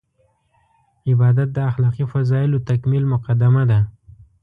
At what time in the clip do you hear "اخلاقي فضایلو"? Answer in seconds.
1.69-2.63